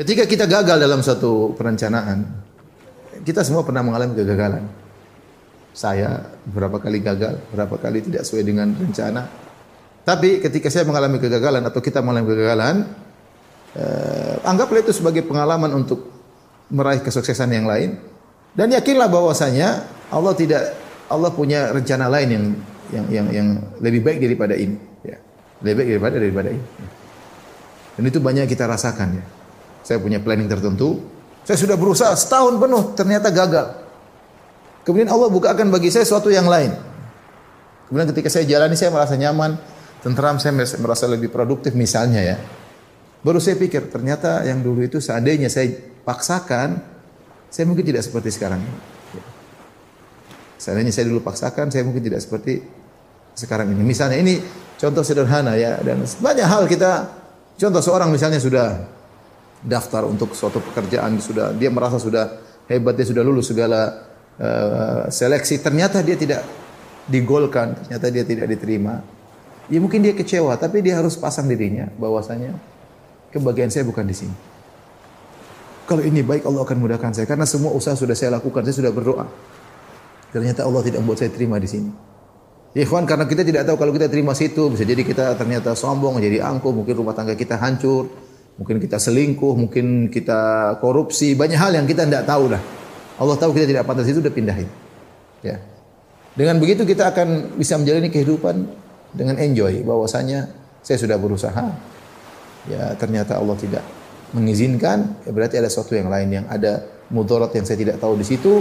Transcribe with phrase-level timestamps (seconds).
[0.00, 2.24] Ketika kita gagal dalam suatu perencanaan,
[3.20, 4.64] kita semua pernah mengalami kegagalan.
[5.76, 9.28] Saya beberapa kali gagal, beberapa kali tidak sesuai dengan rencana.
[10.00, 12.76] Tapi ketika saya mengalami kegagalan atau kita mengalami kegagalan,
[13.76, 16.08] eh, anggaplah itu sebagai pengalaman untuk
[16.72, 18.00] meraih kesuksesan yang lain
[18.56, 20.80] dan yakinlah bahwasanya Allah tidak
[21.12, 22.44] Allah punya rencana lain yang
[22.88, 23.48] yang yang yang
[23.84, 25.20] lebih baik daripada ini ya.
[25.60, 26.64] Lebih baik daripada daripada ini.
[28.00, 29.24] Dan itu banyak kita rasakan ya.
[29.82, 31.00] Saya punya planning tertentu.
[31.44, 33.80] Saya sudah berusaha setahun penuh, ternyata gagal.
[34.84, 36.72] Kemudian Allah bukakan bagi saya sesuatu yang lain.
[37.88, 39.58] Kemudian ketika saya jalani, saya merasa nyaman,
[40.04, 42.36] tentram, saya merasa lebih produktif misalnya ya.
[43.20, 45.74] Baru saya pikir, ternyata yang dulu itu seandainya saya
[46.06, 46.80] paksakan,
[47.52, 48.62] saya mungkin tidak seperti sekarang.
[50.56, 52.60] Seandainya saya dulu paksakan, saya mungkin tidak seperti
[53.36, 53.82] sekarang ini.
[53.84, 54.40] Misalnya ini
[54.76, 57.10] contoh sederhana ya, dan banyak hal kita,
[57.56, 58.99] contoh seorang misalnya sudah
[59.60, 64.08] daftar untuk suatu pekerjaan sudah dia merasa sudah hebat dia sudah lulus segala
[64.40, 65.60] uh, seleksi.
[65.60, 66.42] Ternyata dia tidak
[67.10, 69.04] digolkan ternyata dia tidak diterima.
[69.70, 72.56] Ya mungkin dia kecewa tapi dia harus pasang dirinya bahwasanya
[73.30, 74.36] kebahagiaan saya bukan di sini.
[75.86, 78.92] Kalau ini baik Allah akan mudahkan saya karena semua usaha sudah saya lakukan saya sudah
[78.94, 79.26] berdoa.
[80.30, 81.90] Ternyata Allah tidak membuat saya terima di sini.
[82.70, 86.22] Ya ikhwan karena kita tidak tahu kalau kita terima situ bisa jadi kita ternyata sombong
[86.22, 88.06] jadi angkuh mungkin rumah tangga kita hancur
[88.60, 92.60] Mungkin kita selingkuh, mungkin kita korupsi, banyak hal yang kita tidak tahu lah.
[93.16, 94.68] Allah tahu kita tidak pantas itu udah pindahin.
[95.40, 95.64] Ya.
[96.36, 98.68] Dengan begitu kita akan bisa menjalani kehidupan
[99.16, 100.52] dengan enjoy bahwasanya
[100.84, 101.72] saya sudah berusaha.
[102.68, 103.80] Ya, ternyata Allah tidak
[104.36, 108.28] mengizinkan, ya berarti ada sesuatu yang lain yang ada mudarat yang saya tidak tahu di
[108.28, 108.60] situ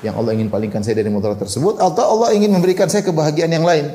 [0.00, 3.66] yang Allah ingin palingkan saya dari mudarat tersebut atau Allah ingin memberikan saya kebahagiaan yang
[3.68, 3.92] lain.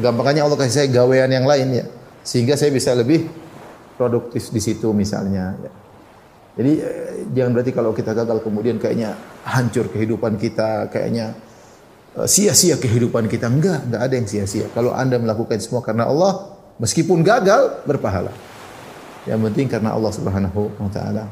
[0.00, 1.84] Gampangnya Allah kasih saya gawean yang lain ya
[2.24, 3.28] sehingga saya bisa lebih
[4.02, 5.54] produktif di situ misalnya.
[5.62, 5.72] Ya.
[6.58, 9.14] Jadi eh, jangan berarti kalau kita gagal kemudian kayaknya
[9.46, 11.38] hancur kehidupan kita, kayaknya
[12.18, 13.46] eh, sia-sia kehidupan kita.
[13.46, 14.66] Enggak, enggak ada yang sia-sia.
[14.74, 18.34] Kalau Anda melakukan semua karena Allah, meskipun gagal berpahala.
[19.22, 21.24] Yang penting karena Allah Subhanahu wa taala.